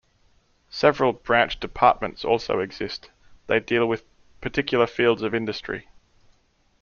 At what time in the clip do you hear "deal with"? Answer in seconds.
3.59-4.03